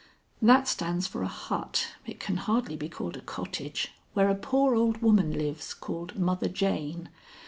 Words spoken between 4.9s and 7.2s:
woman lives called Mother Jane.